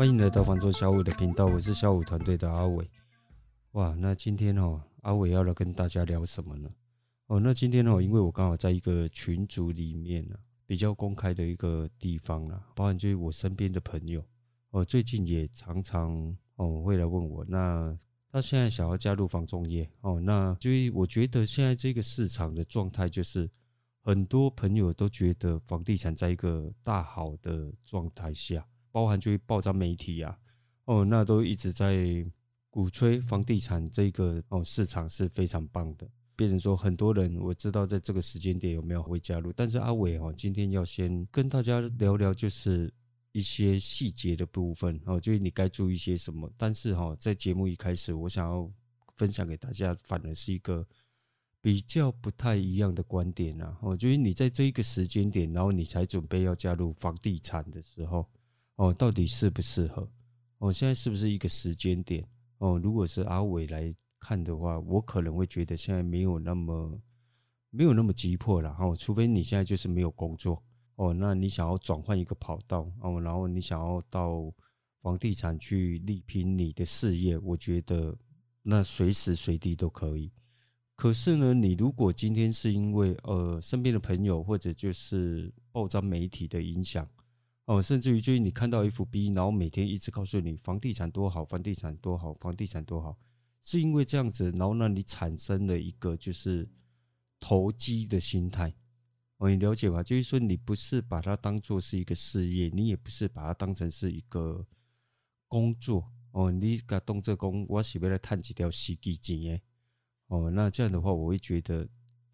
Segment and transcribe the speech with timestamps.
[0.00, 2.90] 欢迎来到房仲小五的频道，我是小五团队的阿伟。
[3.72, 6.70] 哇，那今天哦，阿伟要来跟大家聊什么呢？
[7.26, 14.24] 哦，那今天哦，因为我刚好在一个群组里面呢，比较公开的一个地方啦，包含就是我身边的朋友
[14.70, 17.94] 哦，最近也常常哦会来问我，那
[18.32, 23.50] 他现在想要加入房中业哦，那就是我觉得现在这个市场的状态就是。
[24.02, 30.38] 很多朋友都觉得房地产在一个大好的状态下，包含就是报章媒体啊，
[30.84, 32.24] 哦，那都一直在
[32.68, 36.08] 鼓吹房地产这个哦市场是非常棒的。
[36.36, 42.92] 变成说很多人我知道在这个时间点有没有会加入，但是阿伟哦，今天要先跟大家聊聊就是
[43.32, 46.50] 一些细节的部分哦，就是你该注意些什么。
[46.56, 48.70] 但是哈，在节目一开始，我想要
[49.16, 50.86] 分享给大家，反而是一个。
[51.62, 58.26] 比较不太一样的观点啊，哦，就是你在这一个时间点，然后你才准备要加入房地产的时候，
[58.80, 60.08] 哦，到底适不适合？
[60.56, 62.26] 哦，现在是不是一个时间点？
[62.56, 66.98] 哦，如果是阿伟来看的话，我可能会觉得现在没有那么
[67.68, 70.62] 没有那么急迫了，哦，除非你现在就是没有工作，
[70.94, 74.50] 哦，那你想要转换一个跑道，哦，然后你想要到
[75.02, 78.16] 房地产去力拼你的事业，我觉得
[78.62, 80.32] 那随时随地都可以。
[80.96, 87.06] 可是呢，你如果今天是因为呃身边的朋友或者就是报章媒体的影响
[87.70, 93.16] 哦，甚至于就是你看到 FB，然后每天一直告诉你房地产多好，房地产多好，房地产多好，
[93.62, 96.68] 是因为这样子，然后让你产生了一个就是
[97.38, 98.74] 投机的心态
[99.36, 100.02] 哦，你了解吧？
[100.02, 104.66] 就是说你不是把它当做是一个事业，你也不是把它当成是一个
[105.46, 109.62] 工作哦，你个动这工，我是为了探几条洗衣机耶。
[110.26, 111.88] 哦，那这样的话，我会觉得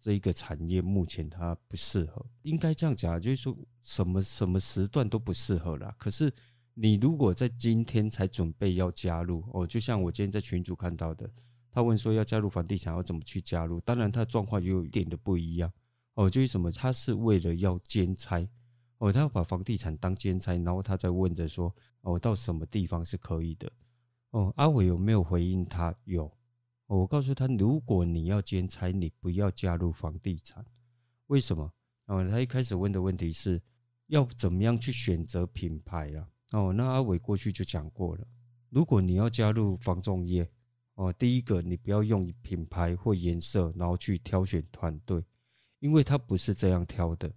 [0.07, 5.93] 这一个产业目前它不适合，应该这样讲，就是说什么什么时段都不适合啦。
[5.99, 6.31] 可是
[6.75, 11.29] 你如果在今天才准备要加入，哦，就像我今天在群主看到的，
[11.69, 13.81] 他问说要加入房地产要怎么去加入？
[13.81, 15.69] 当然他的状况有一点的不一样，
[16.13, 18.47] 哦，就是什么，他是为了要兼差，
[18.99, 23.69] 哦，他要把房地产当兼差，然后他在问着说，哦，到什么地方是可以的？
[24.29, 25.93] 哦，阿伟有没有回应他？
[26.05, 26.31] 有。
[26.87, 30.65] 我告诉他，如果你要兼差，你不要加入房地产。
[31.27, 31.71] 为什么？
[32.05, 33.61] 哦，他一开始问的问题是
[34.07, 36.29] 要怎么样去选择品牌啊？
[36.53, 38.25] 哦，那阿伟过去就讲过了，
[38.69, 40.49] 如果你要加入房仲业，
[40.93, 45.21] 哦，第一个你不要用品牌或颜色，然后去挑选团队，
[45.79, 47.29] 因为他不是这样挑的。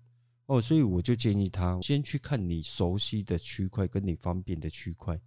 [0.47, 5.21] 哦，所以我就建议他先去看你熟悉的区块，跟你方便的区块。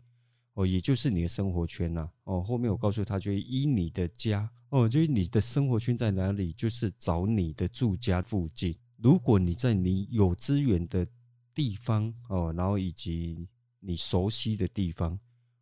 [0.53, 2.09] 哦，也就是你的生活圈呐。
[2.25, 8.75] 哦，后面我告诉他，就依你的家哦，就是你的生活圈在哪里，就是找你的住家附近。
[8.97, 11.05] 如果你在你有资源的
[11.53, 13.47] 地方哦，然后以及
[13.79, 15.19] 你熟悉的地方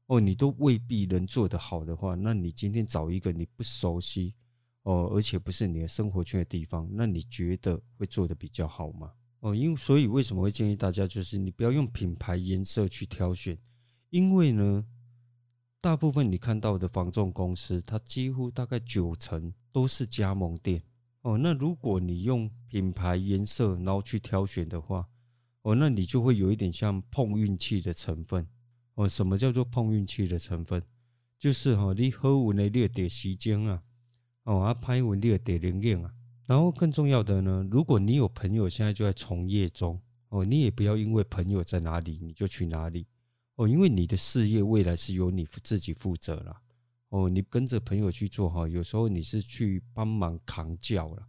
[0.08, 4.36] 哦，你都未必能做得好的话，那你今天找一个你不熟悉
[4.84, 9.12] 哦，而且不是你的生活圈的地方，那你觉得会做得比较好吗？
[9.40, 13.58] 哦，因为所以为什么会建议大家，就是你不要用品牌颜色去挑选。
[14.12, 14.86] 因为呢，
[15.80, 20.84] 大部分你看到的房仲公司，它几乎大概九成都是加盟店
[21.22, 21.38] 哦。
[21.38, 25.08] 那如果你用品牌颜色然后去挑选的话，
[25.62, 28.46] 哦，那你就会有一点像碰运气的成分
[28.96, 29.08] 哦。
[29.08, 30.84] 什么叫做碰运气的成分？
[31.40, 33.82] 就是哈，你好运的你得时间啊，
[34.44, 36.14] 哦，啊，歹运你得灵验啊。
[36.48, 43.08] 然后更重要的呢，如果你有朋友现在就在从业中哦，你也不要因为朋友在哪里你就去哪里。
[43.62, 46.62] 哦，因为你的事业未来是由你自己负责了。
[47.10, 51.28] 哦，你跟着朋友去做哈，有时候你是去帮忙扛轿了。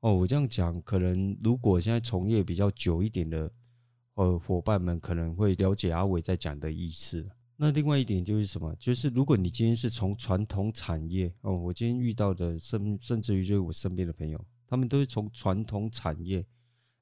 [0.00, 3.48] 哦，我这样讲，可能如果现在从业比较久一点的
[4.14, 7.24] 呃伙伴们，可能会了解阿伟在讲的意思。
[7.56, 8.74] 那另外一点就是什么？
[8.74, 16.44] 就是如果你今天是从传统产业哦，我今天遇到的甚甚至于就是我身边的朋友，他们都是从传统产业。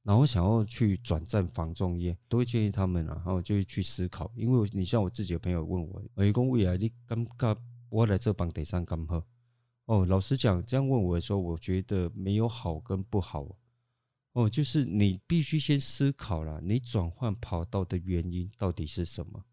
[0.03, 4.33] 然后想要去转战房仲业，都会建议他们啊，然后就会去思考。
[4.35, 7.57] 因为你像我自己的朋友问我，我讲未来你感觉
[7.91, 9.23] 我来这帮地上干好？
[9.85, 13.59] 哦，老实讲，这样问我的时候，我觉得没有好跟不好。
[14.33, 19.45] 哦，就是你必须先思考了，你转换跑道的原因到底是什么？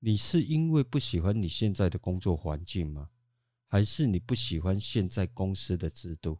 [0.00, 3.08] 你是因为不喜欢你现在的工作环境吗？
[3.66, 6.38] 还是你不喜欢现在公司的制度？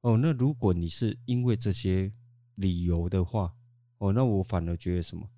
[0.00, 2.10] 哦，那如果你是因为这些。
[2.58, 3.54] 理由的话，
[3.98, 5.28] 哦，那我反而觉得什么？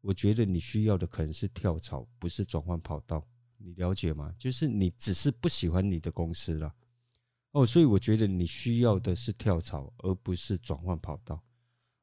[0.00, 3.26] 我觉得你需要的可能是跳槽，不是转换跑道。
[3.56, 4.34] 你了解吗？
[4.38, 6.74] 就是你只是不喜欢你的公司了，
[7.52, 11.42] 哦，所以我觉得你需要的是跳槽，而不是转换跑道。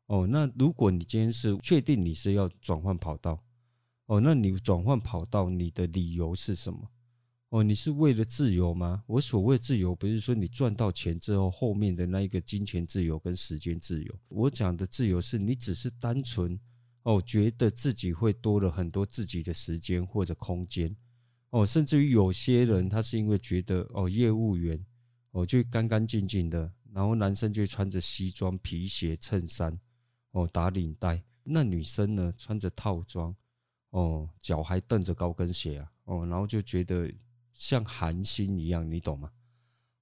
[0.08, 3.44] 哦，那如果你今天是确定你是要转换跑道，
[4.08, 6.90] 哦，那你转换跑道，你的理由是什么？
[7.52, 9.04] 哦，你是为了自由吗？
[9.06, 14.20] 我所谓自由，不是说你赚到钱之后后面的那一个金钱自由跟时间自由。
[14.30, 16.58] 我讲的自由，是你只是单纯
[17.04, 20.96] 哦，觉得自己会多了很多自己的时间或者空间。
[21.50, 24.82] 哦，甚至于有些人他是因为觉得哦，业务员
[25.32, 29.78] 哦就干干净净的，然后男生就穿着西装、皮鞋、衬衫
[30.32, 33.36] 哦，打领带，那女生呢穿着套装。
[33.90, 35.92] 哦，脚还蹬着高跟鞋啊！
[36.06, 37.14] 哦，然后就觉得
[37.54, 39.32] 像寒心一样，你懂吗？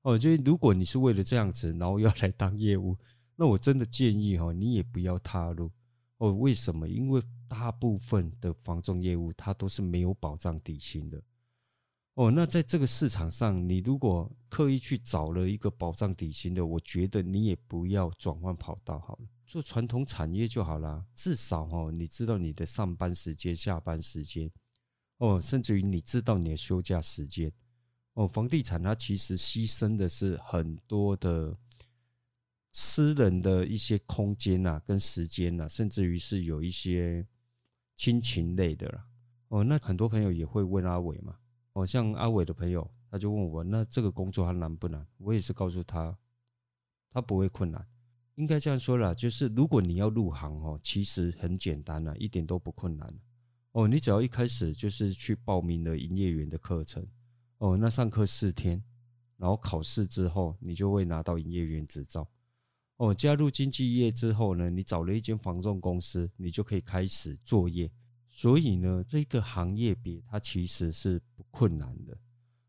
[0.01, 2.97] 哦，就如果你是为了这样子，然后要来当业务，
[3.35, 5.69] 那我真的建议哈，你也不要踏入。
[6.17, 6.87] 哦，为什么？
[6.87, 11.21] 因为大部分的房仲业务它都是没有保障底薪的。
[12.15, 19.27] 哦，那在这个市场上，你如果刻意去找了一个保障底薪的，我觉得你也不要转换跑道好了。
[19.45, 24.51] 做传统产业就好了，至少哦，你知道你的上班时间、下班时间，
[25.19, 27.51] 哦，甚至于你知道你的休假时间，
[28.13, 31.55] 哦，房地产它其实牺牲的是很多的
[32.71, 37.27] 私人的一些空间呐，跟时间呐，甚至于是有一些
[37.95, 39.05] 亲情类的啦。
[39.49, 41.37] 哦，那很多朋友也会问阿伟嘛，
[41.73, 45.05] 哦，像阿伟的朋友，他就问我，那这个工作还难不难？
[45.17, 46.17] 我也是告诉他，
[47.11, 47.85] 他不会困难。
[48.35, 53.13] 应该这样说啦，就是如果你要入行哦，其实很简单啦，一点都不困难
[53.71, 53.87] 哦。
[53.87, 57.05] 你只要一开始就是去报名了营业员的课程
[57.57, 58.81] 哦，那上课四天，
[59.37, 62.27] 然后考试之后，你就会拿到营业员执照
[62.97, 63.13] 哦。
[63.13, 67.91] 加入经纪业之后呢，你找了一间房仲公司，你就可以开始作业。
[68.31, 72.17] 所以呢，这个行业别它其实是不困难的。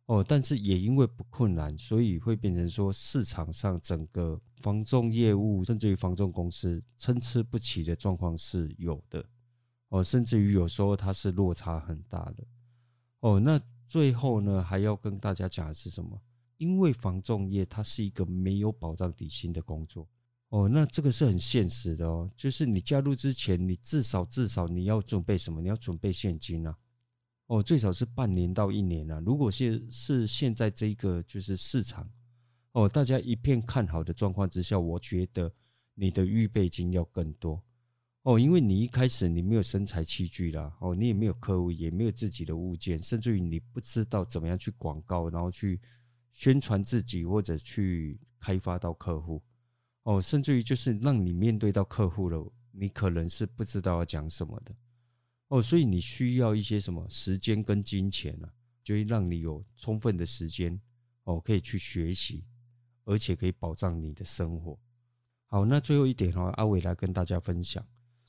[0.06, 9.24] 哦，但是也因为不困难，所以会变成说市场上整个房仲业务，甚至于房仲公司参差不齐的状况是有的。
[9.90, 12.44] 哦，甚至于有时候它是落差很大的。
[13.20, 16.20] 哦，那最后呢，还要跟大家讲的是什么？
[16.56, 20.08] 因为房仲业它是一个没有保障底薪的工作。
[20.50, 25.60] 哦，那这个是很现实的哦，就是你加入之前，你至少至少你要准备什么？
[25.60, 26.76] 你要准备现金啊。
[27.46, 29.20] 哦，最少是半年到一年啊。
[29.24, 32.08] 如果是是现在这个就是市场，
[32.72, 35.52] 哦，大家一片看好的状况之下，我觉得
[35.94, 37.62] 你的预备金要更多
[38.22, 45.80] 哦，因为你一开始你没有生财器具啦，哦，你也没有客户，也没有自己的物件，甚至于你不知道怎么样去广告，然后去
[46.30, 49.42] 宣传自己或者去开发到客户，
[50.02, 54.74] 哦，甚至于就是让你面对到客户了，你可能是不知道要讲什么的。
[55.48, 58.48] 哦，所以你需要一些什么时间跟金钱呢？
[58.84, 60.78] 就会让你有充分的时间
[61.24, 62.44] 哦，可以去学习，
[63.04, 64.78] 而且可以保障你的生活。
[65.46, 67.82] 好，那最后一点哦，阿伟来跟大家分享。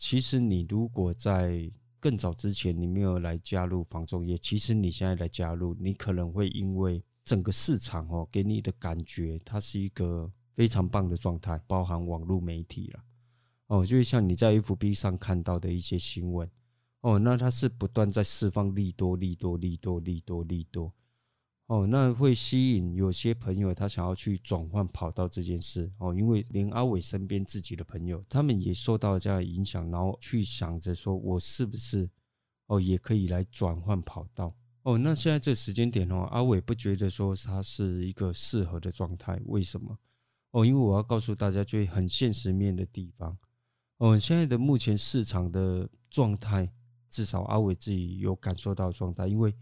[0.03, 13.03] 其实你如果在更早之前你没有来加入房仲业，其实你现在来加入，你可能会因为整个市场哦给你的感觉，它是一个非常棒的状态， 包含网络媒体了
[13.67, 16.49] 哦，就像你在 FB 上看到的一些新闻。
[17.01, 20.91] 哦，那它是不断在释放利多、利多、利多、利多、利多。
[21.71, 25.89] 哦，那会吸引有些朋友他想要去转换跑道这件事。
[25.99, 32.09] 哦，因为连阿伟身边自己的朋友，他们也受到这样的影响，然后去想着说，我是不是
[32.65, 34.53] 哦也可以来转换跑道？
[34.83, 39.39] 哦，那现在这个时间点哦，阿伟不觉得说他是一个适合的状态。
[39.45, 39.97] 为什么？
[40.51, 43.37] 哦，因为我要告诉大家，就很现实面的地方。
[43.99, 46.69] 哦，现在的目前市场的状态。
[47.09, 49.53] 至少阿伟自己有感受到状态，因为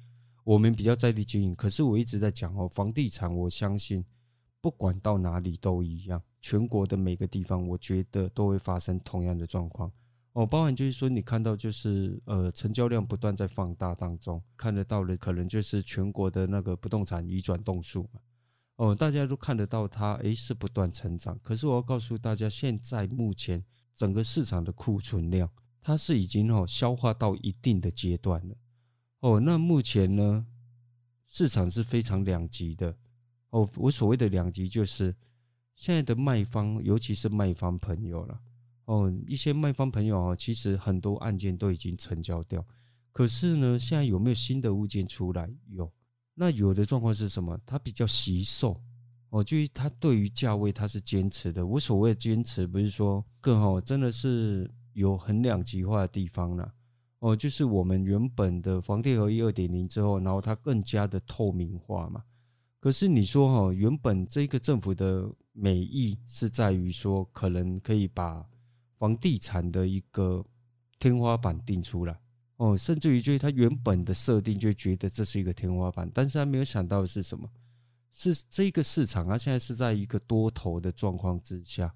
[0.50, 1.54] 我们比较在地经营。
[1.54, 4.04] 可是我一直在讲哦，房地产，我相信
[4.60, 9.92] 不管到哪里都一样，全国的每个地方，我觉得都会发生同样的状况
[10.34, 10.48] 哦。
[10.48, 18.20] 包含就是说，你看到就是呃，成交量不断在放大当中，看得到的可能就是全国的那个不动产移转栋数嘛。
[18.78, 21.38] 哦，大家都看得到它，诶，是不断成长。
[21.44, 23.64] 可是我要告诉大家，现在目前
[23.94, 25.48] 整个市场的库存量。
[25.82, 28.56] 它是已经哦消化到一定的阶段了
[29.20, 30.46] 哦，那目前呢，
[31.28, 32.98] 市场是非常两极的
[33.50, 33.70] 哦。
[33.76, 35.16] 我所谓的两极就是
[35.76, 38.40] 现在的卖方，尤其是卖方朋友了
[38.86, 42.66] 哦，一些卖方朋友啊，其实很多案件都已经成交掉，
[43.12, 45.50] 可是呢，现在有没有新的物件出来？
[45.68, 45.92] 有，
[46.34, 47.60] 那有的状况是什么？
[47.66, 48.82] 他比较惜售
[49.30, 51.68] 哦，就是他对于价位他是坚持的。
[51.68, 54.72] 我所谓坚持，不是说更好，真的是。
[54.94, 56.74] 有很两极化的地方了，
[57.20, 62.24] 哦，就是我们原本的房地合一二点零之后，然后它更加的透明化嘛。
[62.80, 68.46] 可是你说哈，原本这个政府的美意是在于说，可能可以把
[68.98, 70.46] 房地产的一个
[70.98, 72.20] 天花板定出来，
[72.56, 77.50] 哦，甚至于就是他原本的设定就觉得这是一个天花板，但是他没有想到的是什么？
[78.12, 81.94] 是这个市场，它现在是在一个多头的状况之下。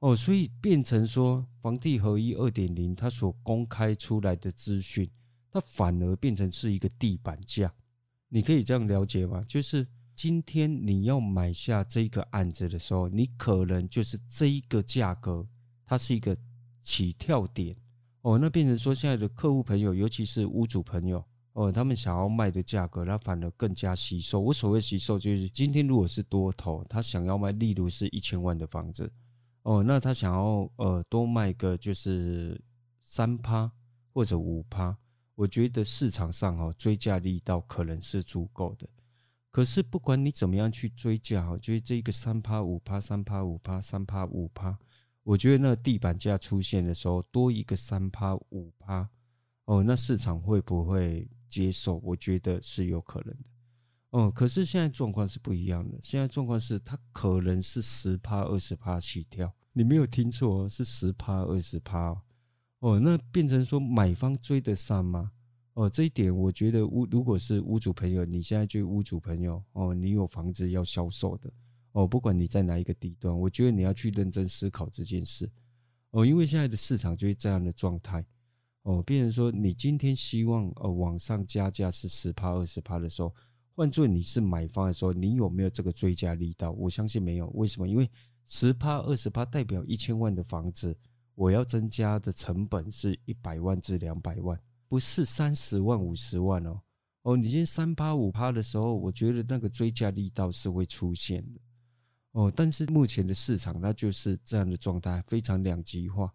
[0.00, 5.10] 哦，所以变成说，房地合一二点零，它所公开出来的资讯，
[5.50, 7.74] 它反而变成是一个地板价。
[8.28, 9.42] 你可以这样了解吗？
[9.48, 15.44] 就是今天你要买下这个案子的时候，你可能就是这一个价格，
[15.84, 16.36] 它是一个
[16.80, 17.76] 起跳点。
[18.22, 21.24] 哦，那变成说，现在的客户朋友，尤其是屋主朋友，
[21.54, 24.38] 哦，他们想要卖的价格，它反而更加吸售。
[24.38, 29.10] 我所谓吸售，就是今天如果是多头，他想要卖，例如是一千万的房子。
[29.62, 32.58] 哦，那他想要呃多卖个就是
[33.02, 33.70] 三趴
[34.12, 34.96] 或者五趴，
[35.34, 38.88] 我觉得市场上哈追价力道可能是足够的。
[39.50, 44.78] 可是不管你怎么样去追价哈，就是这个三趴五趴三趴五趴三趴五趴，
[45.22, 49.08] 我觉得那地板价出现的时候多一个三趴五趴，
[49.64, 51.96] 哦，那市场会不会接受？
[52.04, 53.48] 我觉得是有可能的。
[54.10, 55.98] 哦，可是现在状况是不一样的。
[56.00, 59.54] 现在状况是，它可能是十趴、二十趴起跳。
[59.74, 62.22] 你没有听错，是十趴、二十趴。
[62.78, 65.32] 哦，那变成说买方追得上吗？
[65.74, 71.52] 哦，这一点我觉得屋如果是屋主朋友，你现在就屋主朋友哦，你有房子要销售的
[71.92, 75.50] 哦，不管你在哪一个地段，我觉得你要去认真思考这件事
[76.12, 78.24] 哦，因为现在的市场就是这样的状态
[78.84, 79.02] 哦。
[79.02, 83.34] 变成说，你今天希望呃往上加价是十趴、二十趴的时候。
[83.78, 86.72] 换作你是买方的时候，你有没有这个追加力道？
[86.72, 87.46] 我相信没有。
[87.54, 87.86] 为什么？
[87.86, 88.10] 因为
[88.44, 90.98] 十趴、二十趴代表一千万的房子，
[91.36, 96.80] 我要增加的成本是一百万至两百万，不是三十万、五十万哦。
[97.22, 101.60] 哦，你今天三趴、五趴的时候，我觉得那个追加力道是会出现的。
[102.32, 106.34] 哦，但是目前的市场那就是这样的状态，非常两极化。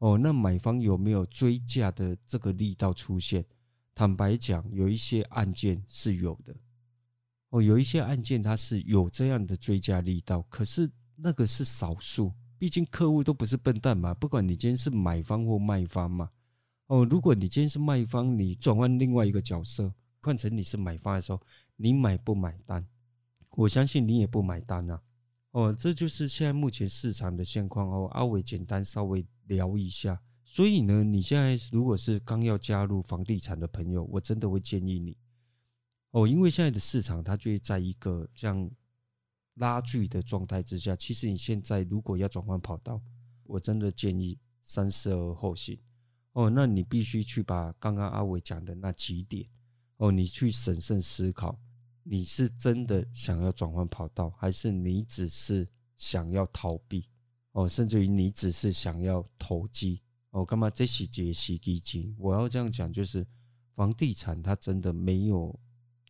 [0.00, 3.42] 哦，那买方有没有追价的这个力道出现？
[3.94, 6.54] 坦白讲，有一些案件是有的。
[7.54, 14.12] 哦，有一些案件它是有这样的追加力道，可是那个是少数，毕竟客户都不是笨蛋嘛。
[14.12, 16.28] 不管你今天是买方或卖方嘛，
[16.88, 21.40] 哦，如果你今天是卖方，你转换另外一个角色，换成你是买方的时候，
[21.76, 22.84] 你买不买单？
[23.52, 25.00] 我相信你也不买单啊。
[25.52, 28.08] 哦，这就是现在目前市场的现况哦。
[28.14, 35.16] 阿伟简单稍微聊一下，所以呢，你现在如果是刚要加入房地产的朋友，我真的会建议你。
[36.14, 38.70] 哦，因为现在的市场它就在一个这样
[39.54, 43.02] 拉锯的状态之下，其实你现在如果要转换跑道，
[43.42, 45.76] 我真的建议三思而后行。
[46.34, 49.44] 哦，那你必须去把刚刚阿伟讲的那几点，
[49.96, 51.58] 哦，你去审慎思考，
[52.04, 57.08] 你是真的想要转换跑道，还是你只是想要逃避？
[57.50, 60.00] 哦，甚至于你只是想要投机？
[60.30, 62.14] 哦，干嘛这是一个时机？
[62.18, 63.26] 我要这样讲，就是
[63.74, 65.58] 房地产它真的没有。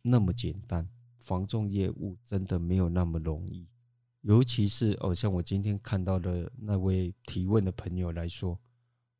[0.07, 3.67] 那么简单，房仲业务真的没有那么容易，
[4.21, 8.59] 尤其是哦，像我今天看到的那位提问的朋友来说，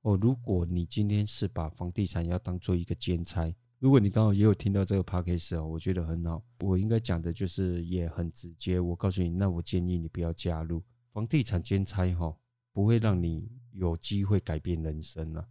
[0.02, 10.84] 哦，如果你今天是把房地产要当做一个兼差，如果你刚好也有听到这个 podcast 哦，我觉得很好，我应该讲的就是也很直接，我告诉你，那我建议你不要加入。
[11.12, 12.38] 房地产兼差哈，
[12.72, 15.48] 不会让你有机会改变人生了。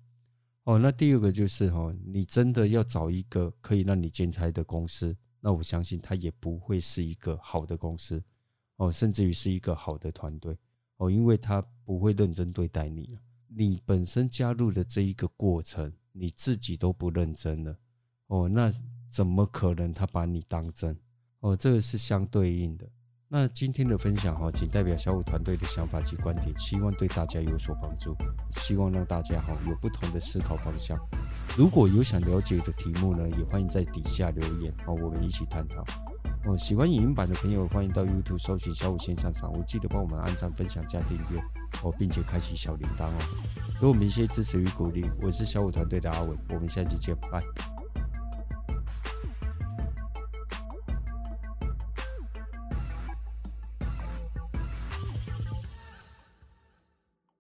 [0.64, 5.14] 哦，那第二个就是哈，你真的要找一个可以让你兼差的公司。
[5.40, 8.22] 那我相信他也不会是一个好的公司
[8.76, 10.56] 哦，甚至于是一个好的团队
[10.96, 13.18] 哦，因为他不会认真对待你。
[13.46, 17.76] 你本身加入的这一个过程，你自己都不认真了
[18.28, 18.72] 哦，那
[19.10, 20.98] 怎么可能他把你当真
[21.40, 21.54] 哦？
[21.54, 22.88] 这个是相对应的。
[23.36, 28.16] 那今天的分享哈，仅代表小五团队的想法及观点，希望对大家有所帮助，
[28.48, 30.96] 希望让大家哈有不同的思考方向。
[31.58, 35.82] 如果有想了解的题目呢，也欢迎在底下留言哦，我们一起探讨
[36.44, 36.56] 哦。
[36.56, 41.40] 喜欢影音版的朋友，欢迎到 YouTube 搜寻小武线上赏物，记得帮我们按赞、分享、加订阅
[41.82, 43.18] 哦，并且开启小铃铛哦，
[43.80, 45.04] 给我们一些支持与鼓励。
[45.20, 47.42] 我是小五团队的阿伟，我们下期见，拜。